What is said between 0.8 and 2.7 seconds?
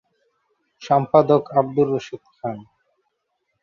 সম্পাদক আবদুর রশীদ খান।